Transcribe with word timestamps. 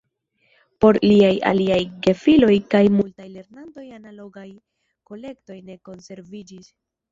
Por 0.85 0.95
liaj 1.09 1.33
aliaj 1.49 1.77
gefiloj 2.07 2.57
kaj 2.73 2.81
multaj 2.95 3.29
lernantoj 3.35 3.87
analogaj 3.99 4.49
kolektoj 5.13 5.61
ne 5.71 5.81
konserviĝis. 5.93 6.75